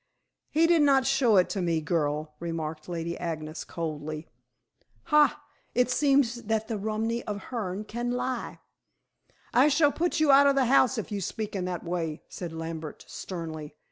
[0.49, 4.27] "He did not show it to me, girl," remarked Lady Agnes coldly.
[5.03, 5.33] "Hai!
[5.75, 8.57] It seems that the rumy of Hearne can lie."
[9.53, 12.51] "I shall put you out of the house if you speak in that way," said
[12.51, 13.75] Lambert sternly.